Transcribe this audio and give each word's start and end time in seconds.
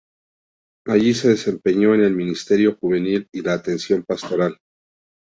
Allí 0.87 1.13
se 1.13 1.29
desempeñó 1.29 1.93
en 1.93 2.01
el 2.01 2.15
ministerio 2.15 2.75
juvenil 2.79 3.27
y 3.31 3.43
la 3.43 3.53
atención 3.53 4.03
pastoral. 4.03 4.57